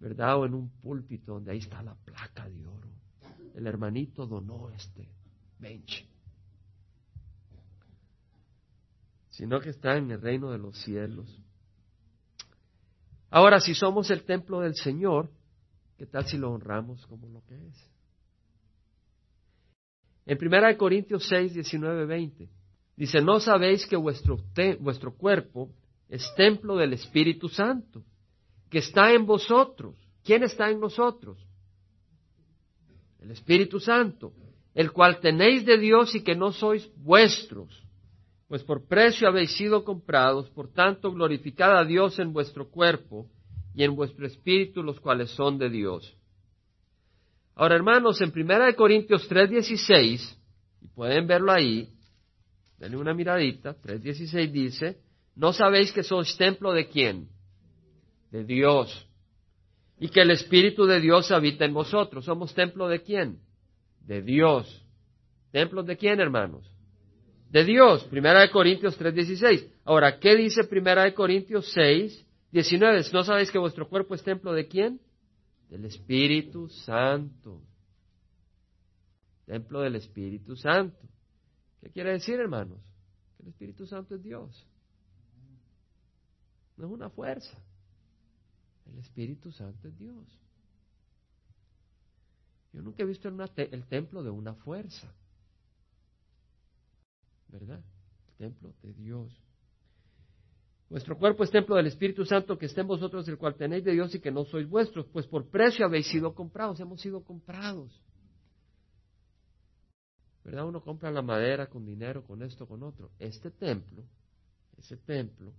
[0.00, 0.38] ¿verdad?
[0.38, 2.88] O en un púlpito donde ahí está la placa de oro.
[3.54, 5.06] El hermanito donó este
[5.58, 6.06] bench.
[9.30, 11.40] Sino que está en el reino de los cielos.
[13.30, 15.30] Ahora, si somos el templo del Señor,
[15.98, 17.90] ¿qué tal si lo honramos como lo que es?
[20.26, 22.48] En 1 Corintios 6, 19, 20.
[22.96, 24.38] Dice, ¿no sabéis que vuestro,
[24.80, 25.68] vuestro cuerpo
[26.08, 28.02] es templo del Espíritu Santo,
[28.70, 29.96] que está en vosotros?
[30.24, 31.38] ¿Quién está en nosotros?
[33.20, 34.32] El Espíritu Santo,
[34.74, 37.84] el cual tenéis de Dios y que no sois vuestros,
[38.48, 43.28] pues por precio habéis sido comprados, por tanto glorificad a Dios en vuestro cuerpo
[43.74, 46.16] y en vuestro espíritu, los cuales son de Dios.
[47.56, 50.36] Ahora, hermanos, en 1 Corintios 3:16,
[50.82, 51.88] y pueden verlo ahí,
[52.78, 54.98] denle una miradita, 3:16 dice,
[55.34, 57.28] ¿no sabéis que sois templo de quién?
[58.30, 59.08] De Dios.
[59.98, 62.24] Y que el Espíritu de Dios habita en vosotros.
[62.24, 63.38] ¿Somos templo de quién?
[64.00, 64.84] De Dios.
[65.50, 66.68] ¿Templos de quién, hermanos?
[67.50, 68.02] De Dios.
[68.04, 69.70] Primera de Corintios 3:16.
[69.84, 73.12] Ahora, ¿qué dice Primera de Corintios 6:19?
[73.12, 75.00] ¿No sabéis que vuestro cuerpo es templo de quién?
[75.70, 77.62] Del Espíritu Santo.
[79.46, 80.98] Templo del Espíritu Santo.
[81.80, 82.80] ¿Qué quiere decir, hermanos?
[83.36, 84.66] Que el Espíritu Santo es Dios.
[86.76, 87.56] No es una fuerza.
[88.90, 90.26] El Espíritu Santo es Dios.
[92.72, 95.12] Yo nunca he visto el templo de una fuerza.
[97.48, 97.82] ¿Verdad?
[98.28, 99.40] El templo de Dios.
[100.90, 103.92] Vuestro cuerpo es templo del Espíritu Santo que está en vosotros, el cual tenéis de
[103.92, 108.02] Dios y que no sois vuestros, pues por precio habéis sido comprados, hemos sido comprados.
[110.44, 110.66] ¿Verdad?
[110.66, 113.10] Uno compra la madera con dinero, con esto, con otro.
[113.18, 114.04] Este templo,
[114.76, 115.52] ese templo,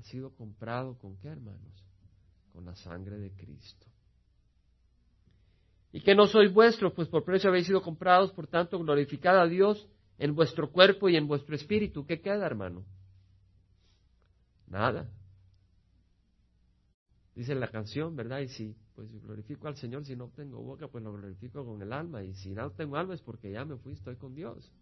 [0.00, 1.84] ha sido comprado con qué, hermanos?
[2.52, 3.86] Con la sangre de Cristo.
[5.92, 9.46] Y que no sois vuestros, pues por precio habéis sido comprados, por tanto glorificad a
[9.46, 12.06] Dios en vuestro cuerpo y en vuestro espíritu.
[12.06, 12.84] ¿Qué queda, hermano?
[14.66, 15.10] Nada.
[17.34, 18.40] Dice la canción, ¿verdad?
[18.40, 21.92] Y si pues glorifico al Señor, si no tengo boca, pues lo glorifico con el
[21.92, 22.22] alma.
[22.22, 24.72] Y si no tengo alma es porque ya me fui, estoy con Dios.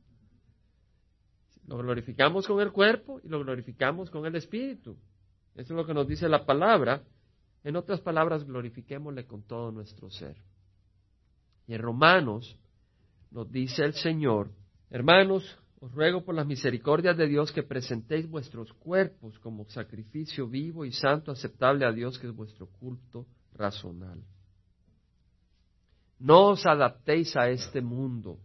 [1.68, 4.96] Lo glorificamos con el cuerpo y lo glorificamos con el espíritu.
[5.54, 7.02] Eso es lo que nos dice la palabra.
[7.62, 10.37] En otras palabras, glorifiquémosle con todo nuestro ser.
[11.66, 12.59] Y en Romanos
[13.31, 14.50] nos dice el Señor,
[14.88, 20.87] hermanos, os ruego por las misericordias de Dios que presentéis vuestros cuerpos como sacrificio vivo
[20.87, 24.22] y santo aceptable a Dios, que es vuestro culto razonal.
[26.18, 28.38] No os adaptéis a este mundo,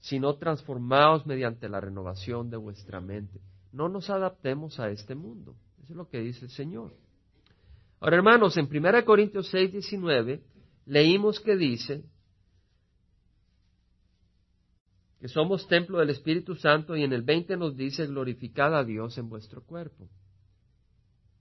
[0.00, 3.40] sino transformaos mediante la renovación de vuestra mente.
[3.72, 5.56] No nos adaptemos a este mundo.
[5.82, 6.94] Eso es lo que dice el Señor.
[8.00, 10.42] Ahora, hermanos, en 1 Corintios 6, 19,
[10.86, 12.04] leímos que dice,
[15.20, 19.18] que somos templo del Espíritu Santo y en el 20 nos dice glorificad a Dios
[19.18, 20.08] en vuestro cuerpo.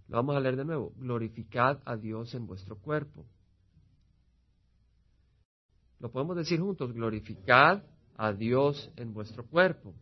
[0.07, 3.25] Lo vamos a leer de nuevo, glorificad a Dios en vuestro cuerpo.
[5.99, 7.83] Lo podemos decir juntos, glorificad
[8.17, 9.95] a Dios en vuestro cuerpo.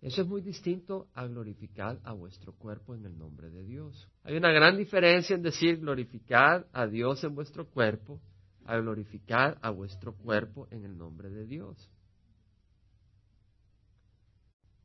[0.00, 4.08] Eso es muy distinto a glorificar a vuestro cuerpo en el nombre de Dios.
[4.24, 8.20] Hay una gran diferencia en decir glorificad a Dios en vuestro cuerpo
[8.64, 11.90] a glorificar a vuestro cuerpo en el nombre de Dios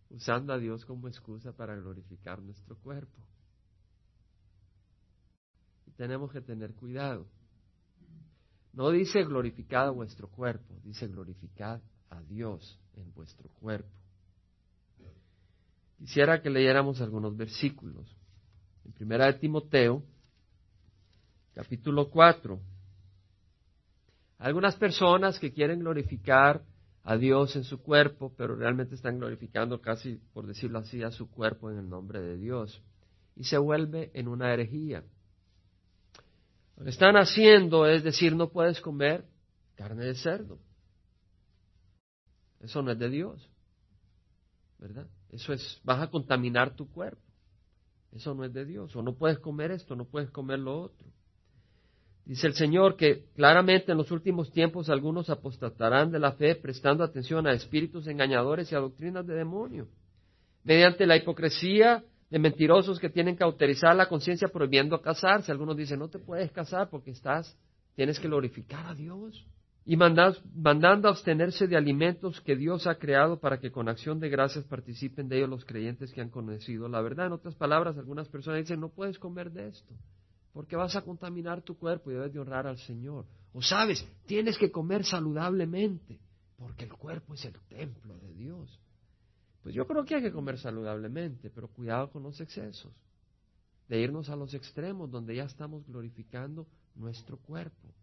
[0.09, 3.21] usando a Dios como excusa para glorificar nuestro cuerpo.
[5.85, 7.27] Y tenemos que tener cuidado.
[8.73, 13.89] No dice glorificad a vuestro cuerpo, dice glorificad a Dios en vuestro cuerpo.
[15.97, 18.15] Quisiera que leyéramos algunos versículos.
[18.85, 20.03] En primera de Timoteo,
[21.53, 22.59] capítulo 4.
[24.37, 26.63] Algunas personas que quieren glorificar
[27.03, 31.29] a Dios en su cuerpo, pero realmente están glorificando casi, por decirlo así, a su
[31.31, 32.81] cuerpo en el nombre de Dios.
[33.35, 35.03] Y se vuelve en una herejía.
[36.75, 39.25] Lo que están haciendo es decir, no puedes comer
[39.75, 40.59] carne de cerdo.
[42.61, 43.49] Eso no es de Dios.
[44.79, 45.07] ¿Verdad?
[45.31, 47.21] Eso es, vas a contaminar tu cuerpo.
[48.11, 48.95] Eso no es de Dios.
[48.95, 51.07] O no puedes comer esto, no puedes comer lo otro.
[52.25, 57.03] Dice el Señor que claramente en los últimos tiempos algunos apostatarán de la fe prestando
[57.03, 59.87] atención a espíritus engañadores y a doctrinas de demonio,
[60.65, 65.53] mediante la hipocresía de mentirosos que tienen cauterizar la conciencia prohibiendo casarse.
[65.53, 67.57] Algunos dicen, no te puedes casar porque estás,
[67.95, 69.45] tienes que glorificar a Dios.
[69.87, 74.29] Y mandando a abstenerse de alimentos que Dios ha creado para que con acción de
[74.29, 77.25] gracias participen de ellos los creyentes que han conocido la verdad.
[77.27, 79.95] En otras palabras, algunas personas dicen, no puedes comer de esto
[80.57, 83.27] porque vas a contaminar tu cuerpo y debes de honrar al Señor.
[83.53, 86.19] O sabes, tienes que comer saludablemente,
[86.57, 88.79] porque el cuerpo es el templo de Dios.
[89.61, 92.91] Pues yo creo que hay que comer saludablemente, pero cuidado con los excesos,
[93.87, 97.93] de irnos a los extremos donde ya estamos glorificando nuestro cuerpo,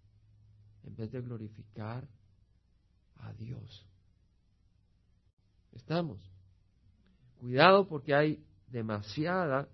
[0.85, 2.07] en vez de glorificar
[3.19, 3.87] a Dios.
[5.73, 6.21] Estamos.
[7.39, 9.69] Cuidado porque hay demasiada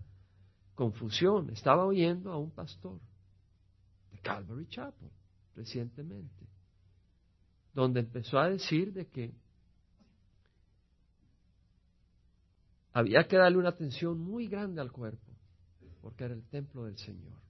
[0.74, 1.50] confusión.
[1.50, 3.00] Estaba oyendo a un pastor
[4.10, 5.10] de Calvary Chapel
[5.54, 6.46] recientemente,
[7.74, 9.34] donde empezó a decir de que
[12.92, 15.32] había que darle una atención muy grande al cuerpo,
[16.00, 17.49] porque era el templo del Señor.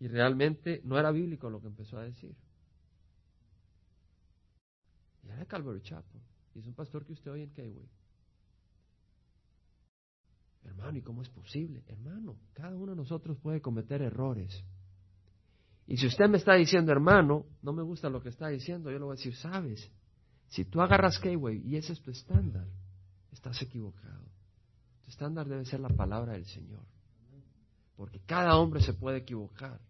[0.00, 2.34] Y realmente no era bíblico lo que empezó a decir.
[5.24, 6.20] Y era Calvary Chapel.
[6.54, 7.88] Y es un pastor que usted oye en Kayway.
[10.64, 11.82] Hermano, ¿y cómo es posible?
[11.86, 14.64] Hermano, cada uno de nosotros puede cometer errores.
[15.86, 18.98] Y si usted me está diciendo, hermano, no me gusta lo que está diciendo, yo
[18.98, 19.90] le voy a decir, sabes,
[20.48, 22.66] si tú agarras Kayway y ese es tu estándar,
[23.32, 24.26] estás equivocado.
[25.04, 26.84] Tu estándar debe ser la palabra del Señor.
[27.96, 29.80] Porque cada hombre se puede equivocar.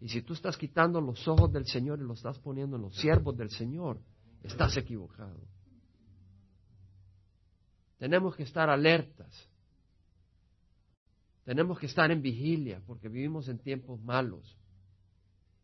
[0.00, 2.96] Y si tú estás quitando los ojos del Señor y los estás poniendo en los
[2.96, 4.00] siervos del Señor,
[4.42, 5.40] estás equivocado.
[7.98, 9.48] Tenemos que estar alertas.
[11.44, 14.56] Tenemos que estar en vigilia porque vivimos en tiempos malos.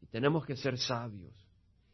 [0.00, 1.32] Y tenemos que ser sabios.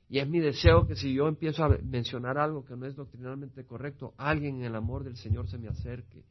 [0.09, 3.64] Y es mi deseo que si yo empiezo a mencionar algo que no es doctrinalmente
[3.64, 6.24] correcto, alguien en el amor del Señor se me acerque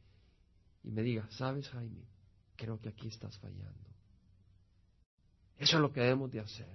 [0.82, 2.04] y me diga, sabes Jaime,
[2.56, 3.89] creo que aquí estás fallando.
[5.60, 6.74] Eso es lo que debemos de hacer.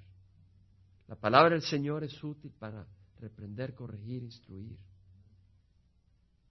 [1.07, 2.85] La palabra del Señor es útil para
[3.19, 4.77] reprender, corregir, instruir.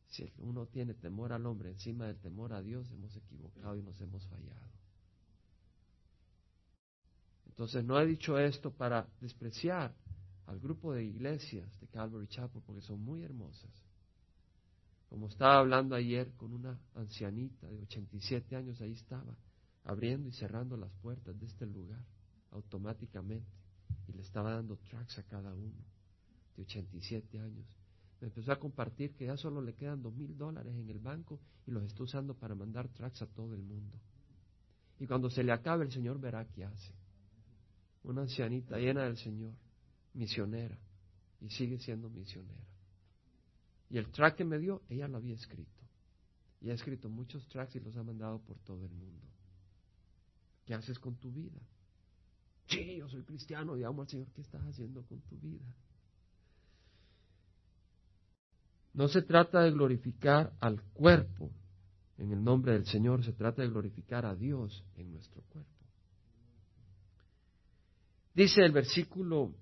[0.09, 4.01] Si uno tiene temor al hombre encima del temor a Dios, hemos equivocado y nos
[4.01, 4.73] hemos fallado.
[7.47, 9.95] Entonces no he dicho esto para despreciar
[10.47, 13.71] al grupo de iglesias de Calvary Chapel porque son muy hermosas.
[15.09, 19.37] Como estaba hablando ayer con una ancianita de 87 años, ahí estaba,
[19.85, 22.05] abriendo y cerrando las puertas de este lugar
[22.55, 23.51] automáticamente
[24.09, 25.85] y le estaba dando tracks a cada uno
[26.57, 27.67] de 87 años.
[28.21, 31.41] Me empezó a compartir que ya solo le quedan dos mil dólares en el banco
[31.67, 33.99] y los está usando para mandar tracks a todo el mundo.
[34.99, 36.93] Y cuando se le acabe, el Señor verá qué hace.
[38.05, 39.53] Una ancianita llena del Señor
[40.15, 40.79] misionera
[41.41, 42.65] y sigue siendo misionera.
[43.91, 45.83] Y el track que me dio, ella lo había escrito.
[46.61, 49.27] Y ha escrito muchos tracks y los ha mandado por todo el mundo.
[50.65, 51.61] ¿Qué haces con tu vida?
[52.67, 55.65] Sí, yo soy cristiano, digamos al Señor, ¿qué estás haciendo con tu vida?
[58.95, 61.51] No se trata de glorificar al cuerpo
[62.17, 65.71] en el nombre del Señor, se trata de glorificar a Dios en nuestro cuerpo.
[68.35, 69.55] Dice el versículo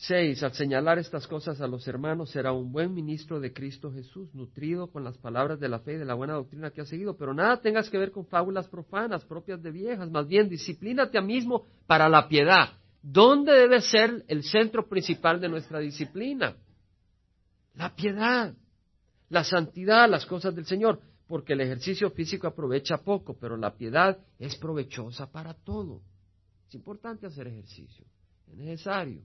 [0.00, 0.42] 6.
[0.42, 4.90] Al señalar estas cosas a los hermanos, será un buen ministro de Cristo Jesús, nutrido
[4.90, 7.18] con las palabras de la fe y de la buena doctrina que ha seguido.
[7.18, 10.10] Pero nada tengas que ver con fábulas profanas, propias de viejas.
[10.10, 12.70] Más bien, disciplínate a mismo para la piedad.
[13.02, 16.56] ¿Dónde debe ser el centro principal de nuestra disciplina?
[17.74, 18.54] La piedad,
[19.28, 20.98] la santidad, las cosas del Señor.
[21.26, 26.00] Porque el ejercicio físico aprovecha poco, pero la piedad es provechosa para todo.
[26.66, 28.06] Es importante hacer ejercicio,
[28.50, 29.22] es necesario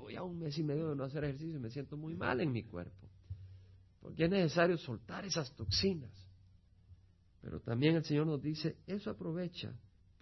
[0.00, 2.40] voy a un mes y medio de no hacer ejercicio y me siento muy mal
[2.40, 3.08] en mi cuerpo.
[4.00, 6.10] Porque es necesario soltar esas toxinas.
[7.40, 9.72] Pero también el Señor nos dice, eso aprovecha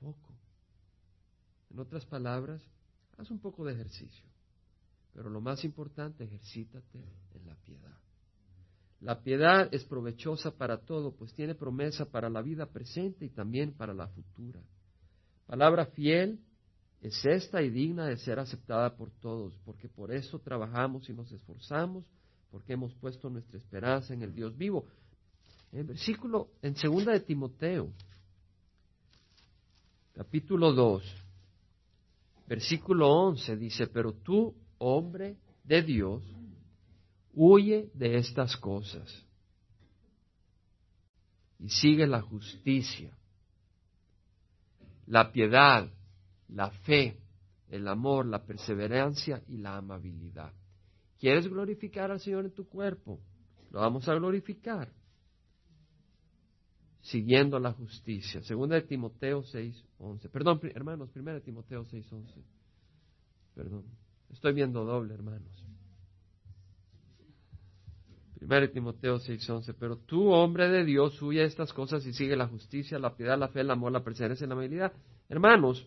[0.00, 0.34] poco.
[1.70, 2.62] En otras palabras,
[3.16, 4.28] haz un poco de ejercicio.
[5.14, 6.98] Pero lo más importante, ejercítate
[7.34, 7.98] en la piedad.
[9.00, 13.72] La piedad es provechosa para todo, pues tiene promesa para la vida presente y también
[13.72, 14.60] para la futura.
[15.46, 16.40] Palabra fiel
[17.00, 21.30] es esta y digna de ser aceptada por todos, porque por eso trabajamos y nos
[21.30, 22.04] esforzamos,
[22.50, 24.86] porque hemos puesto nuestra esperanza en el Dios vivo.
[25.70, 27.92] En versículo, en segunda de Timoteo,
[30.14, 31.02] capítulo 2,
[32.48, 36.24] versículo 11 dice, pero tú, hombre de Dios,
[37.34, 39.24] huye de estas cosas
[41.60, 43.16] y sigue la justicia,
[45.06, 45.88] la piedad,
[46.48, 47.18] la fe,
[47.68, 50.52] el amor, la perseverancia y la amabilidad.
[51.18, 53.20] ¿Quieres glorificar al Señor en tu cuerpo?
[53.70, 54.90] Lo vamos a glorificar
[57.02, 58.42] siguiendo la justicia.
[58.42, 60.28] Segunda de Timoteo 6, 11.
[60.28, 62.44] Perdón, hermanos, primera de Timoteo 6, 11.
[63.54, 63.84] Perdón,
[64.30, 65.64] estoy viendo doble, hermanos.
[68.38, 69.74] Primera de Timoteo 6, 11.
[69.74, 73.48] Pero tú, hombre de Dios, huye estas cosas y sigue la justicia, la piedad, la
[73.48, 74.92] fe, el amor, la perseverancia y la amabilidad.
[75.28, 75.86] Hermanos,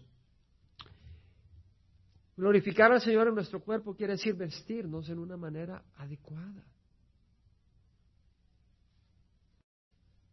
[2.42, 6.66] Glorificar al Señor en nuestro cuerpo quiere decir vestirnos en una manera adecuada,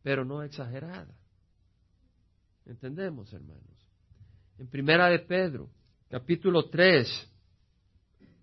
[0.02, 1.14] pero no exagerada.
[2.64, 3.90] ¿Entendemos, hermanos?
[4.56, 5.68] En Primera de Pedro,
[6.09, 7.30] capítulo 3,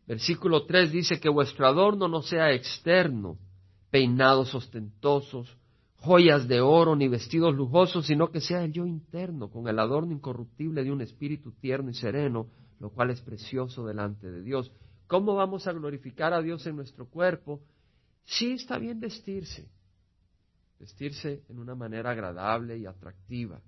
[0.05, 3.39] Versículo 3 dice que vuestro adorno no sea externo,
[3.89, 5.57] peinados ostentosos,
[6.06, 10.14] joyas de oro ni vestidos lujosos, sino que sea el yo interno, con el adorno
[10.14, 12.47] incorruptible de un espíritu tierno y sereno,
[12.80, 14.72] lo cual es precioso delante de Dios.
[15.08, 17.62] ¿Cómo vamos a glorificar a Dios en nuestro cuerpo?
[18.24, 19.68] Sí está bien vestirse,
[20.80, 23.60] vestirse en una manera agradable y atractiva.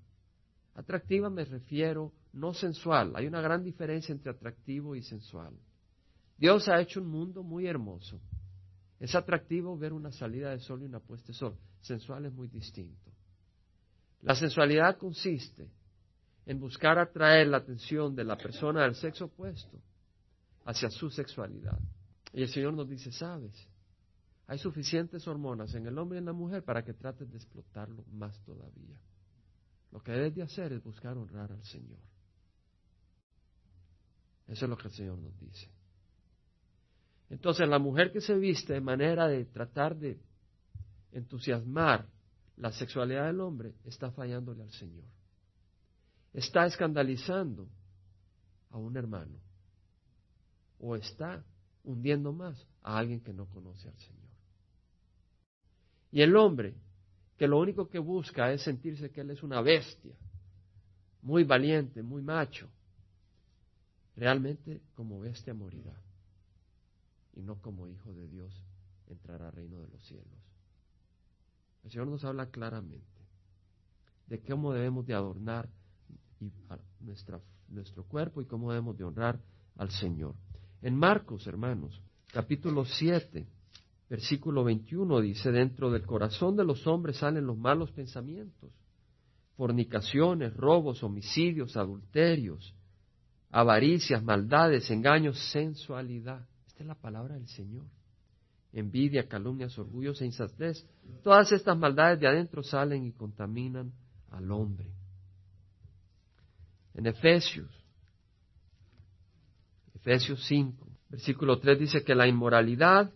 [0.76, 5.54] Atractiva me refiero no sensual, hay una gran diferencia entre atractivo y sensual.
[6.38, 8.20] Dios ha hecho un mundo muy hermoso.
[9.00, 11.58] Es atractivo ver una salida de sol y una puesta de sol.
[11.82, 13.12] Sensual es muy distinto.
[14.22, 15.70] La sensualidad consiste
[16.46, 19.80] en buscar atraer la atención de la persona del sexo opuesto
[20.66, 21.78] hacia su sexualidad.
[22.34, 23.68] Y el Señor nos dice, sabes,
[24.48, 28.04] hay suficientes hormonas en el hombre y en la mujer para que trates de explotarlo
[28.12, 28.98] más todavía.
[29.92, 32.00] Lo que debes de hacer es buscar honrar al Señor.
[34.48, 35.70] Eso es lo que el Señor nos dice.
[37.30, 40.20] Entonces la mujer que se viste de manera de tratar de
[41.12, 42.08] entusiasmar
[42.56, 45.06] la sexualidad del hombre está fallándole al Señor.
[46.34, 47.68] Está escandalizando
[48.70, 49.38] a un hermano
[50.80, 51.44] o está
[51.84, 54.28] hundiendo más a alguien que no conoce al Señor.
[56.12, 56.76] Y el hombre
[57.38, 60.16] que lo único que busca es sentirse que él es una bestia,
[61.22, 62.70] muy valiente, muy macho,
[64.16, 65.94] realmente como bestia morirá
[67.34, 68.64] y no como hijo de Dios
[69.08, 70.40] entrará al reino de los cielos.
[71.84, 73.06] El Señor nos habla claramente
[74.28, 75.70] de cómo debemos de adornar
[77.00, 79.40] nuestra, nuestro cuerpo y cómo debemos de honrar
[79.78, 80.36] al Señor.
[80.82, 82.02] En Marcos, hermanos,
[82.34, 83.48] capítulo 7,
[84.10, 88.72] versículo 21 dice, dentro del corazón de los hombres salen los malos pensamientos,
[89.56, 92.76] fornicaciones, robos, homicidios, adulterios,
[93.50, 96.46] avaricias, maldades, engaños, sensualidad
[96.78, 97.86] esta es la palabra del Señor.
[98.72, 100.86] Envidia, calumnias, orgullos e insatez.
[101.24, 103.92] Todas estas maldades de adentro salen y contaminan
[104.30, 104.86] al hombre.
[106.94, 107.72] En Efesios,
[109.96, 113.12] Efesios 5, versículo 3 dice que la inmoralidad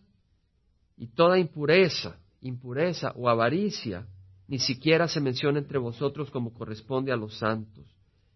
[0.98, 4.08] y toda impureza, impureza o avaricia,
[4.48, 7.86] ni siquiera se menciona entre vosotros como corresponde a los santos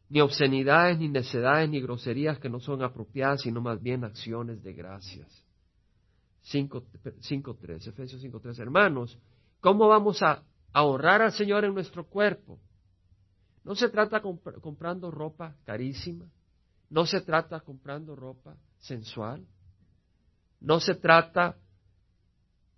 [0.09, 4.73] ni obscenidades, ni necedades, ni groserías que no son apropiadas, sino más bien acciones de
[4.73, 5.27] gracias.
[6.51, 8.59] 5.3, Efesios 5.3.
[8.59, 9.17] Hermanos,
[9.59, 10.43] ¿cómo vamos a
[10.73, 12.59] ahorrar al Señor en nuestro cuerpo?
[13.63, 16.25] No se trata comprando ropa carísima,
[16.89, 19.43] no se trata comprando ropa sensual,
[20.61, 21.57] no se trata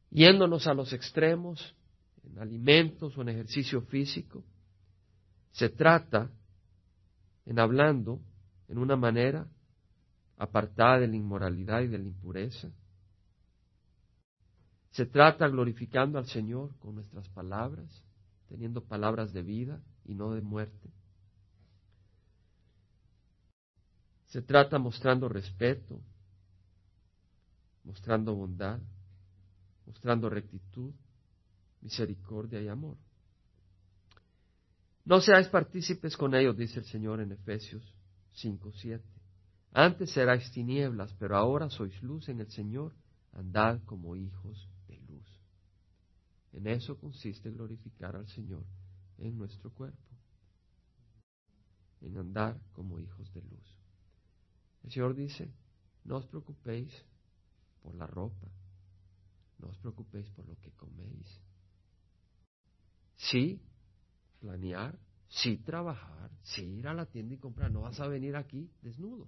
[0.10, 1.76] yéndonos a los extremos
[2.24, 4.46] en alimentos o en ejercicio físico,
[5.52, 6.30] se trata
[7.48, 8.20] en hablando
[8.68, 9.48] en una manera
[10.38, 12.70] apartada de la inmoralidad y de la impureza.
[14.92, 18.04] Se trata glorificando al Señor con nuestras palabras,
[18.50, 20.90] teniendo palabras de vida y no de muerte.
[24.26, 26.02] Se trata mostrando respeto,
[27.86, 28.80] mostrando bondad,
[29.86, 30.94] mostrando rectitud,
[31.80, 32.98] misericordia y amor.
[35.08, 37.82] No seáis partícipes con ellos, dice el Señor en Efesios
[38.34, 39.02] 5, 7.
[39.72, 42.94] Antes erais tinieblas, pero ahora sois luz en el Señor,
[43.32, 45.26] andad como hijos de luz.
[46.52, 48.66] En eso consiste glorificar al Señor
[49.18, 50.12] en nuestro cuerpo,
[52.02, 53.78] en andar como hijos de luz.
[54.84, 55.50] El Señor dice,
[56.04, 56.92] no os preocupéis
[57.82, 58.52] por la ropa,
[59.60, 61.40] no os preocupéis por lo que coméis.
[63.16, 63.62] Sí,
[64.40, 67.72] planear, sí trabajar, sí ir a la tienda y comprar.
[67.72, 69.28] No vas a venir aquí desnudo,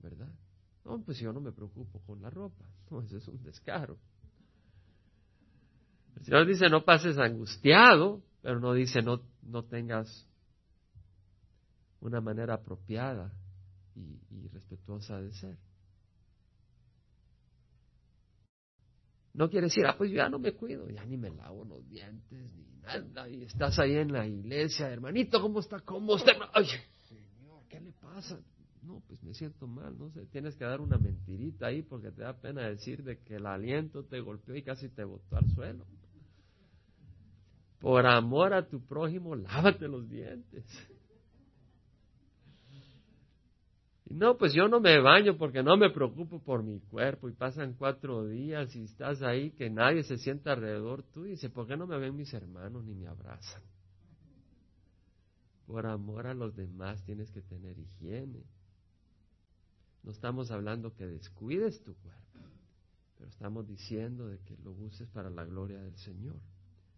[0.00, 0.32] ¿verdad?
[0.84, 2.64] No, pues yo no me preocupo con la ropa.
[2.90, 3.98] No, eso es un descaro.
[6.16, 10.26] El Señor dice no pases angustiado, pero no dice no, no tengas
[12.00, 13.30] una manera apropiada
[13.94, 15.58] y, y respetuosa de ser.
[19.38, 22.52] No quiere decir, ah, pues ya no me cuido, ya ni me lavo los dientes,
[22.56, 25.78] ni nada, y estás ahí en la iglesia, hermanito, ¿cómo está?
[25.78, 26.32] ¿Cómo está?
[26.52, 26.66] Ay,
[27.08, 28.40] Señor, ¿qué le pasa?
[28.82, 32.22] No, pues me siento mal, no sé, tienes que dar una mentirita ahí porque te
[32.22, 35.86] da pena decir de que el aliento te golpeó y casi te botó al suelo.
[37.78, 40.64] Por amor a tu prójimo, lávate los dientes.
[44.10, 47.74] No, pues yo no me baño porque no me preocupo por mi cuerpo y pasan
[47.74, 51.76] cuatro días y estás ahí que nadie se sienta alrededor tú y dice, ¿por qué
[51.76, 53.62] no me ven mis hermanos ni me abrazan?
[55.66, 58.42] Por amor a los demás tienes que tener higiene.
[60.02, 62.38] No estamos hablando que descuides tu cuerpo,
[63.18, 66.40] pero estamos diciendo de que lo uses para la gloria del Señor,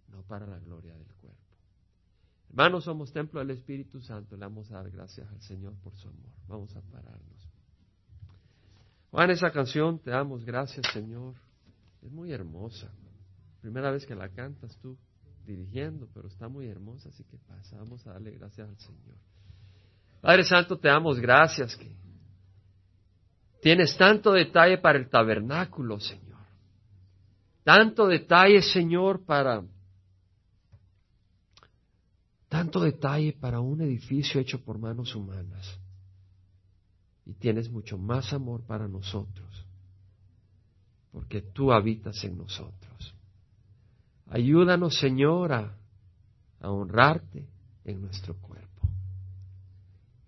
[0.09, 1.50] no para la gloria del cuerpo.
[2.51, 4.37] Hermanos, somos templo del Espíritu Santo.
[4.37, 6.31] Le vamos a dar gracias al Señor por su amor.
[6.49, 7.49] Vamos a pararnos.
[9.13, 11.35] Juan, esa canción, te damos gracias, Señor.
[12.03, 12.91] Es muy hermosa.
[13.61, 14.99] Primera vez que la cantas tú
[15.47, 17.77] dirigiendo, pero está muy hermosa, así que pasa.
[17.77, 19.17] Vamos a darle gracias al Señor.
[20.21, 21.97] Padre Santo, te damos gracias que
[23.63, 26.41] tienes tanto detalle para el tabernáculo, Señor.
[27.63, 29.63] Tanto detalle, Señor, para
[32.51, 35.79] tanto detalle para un edificio hecho por manos humanas.
[37.25, 39.67] Y tienes mucho más amor para nosotros,
[41.13, 43.15] porque tú habitas en nosotros.
[44.27, 45.77] Ayúdanos, Señor, a,
[46.61, 47.49] honrarte
[47.85, 48.89] en nuestro cuerpo,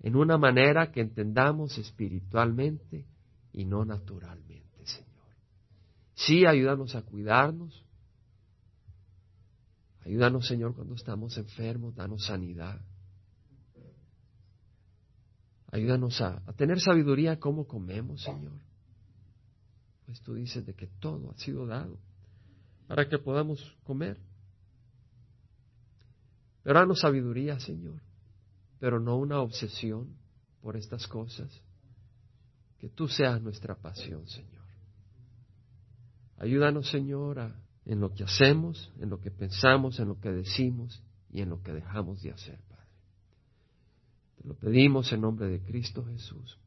[0.01, 3.05] en una manera que entendamos espiritualmente
[3.53, 5.35] y no naturalmente, Señor.
[6.15, 7.85] Sí, ayúdanos a cuidarnos,
[10.05, 12.81] Ayúdanos, Señor, cuando estamos enfermos, danos sanidad.
[15.71, 18.61] Ayúdanos a, tener sabiduría cómo comemos, Señor.
[20.05, 21.99] Pues tú dices de que todo ha sido dado
[22.89, 24.19] para que podamos comer.
[26.63, 28.03] Pero danos sabiduría, Señor,
[28.79, 30.17] pero no una obsesión
[30.61, 31.63] por estas cosas.
[32.79, 34.63] Que tú seas nuestra pasión, Señor.
[36.37, 41.03] Ayúdanos, Señor, a en lo que hacemos, en lo que pensamos, en lo que decimos
[41.31, 42.87] y en lo que dejamos de hacer, Padre.
[44.37, 46.59] Te lo pedimos en nombre de Cristo Jesús.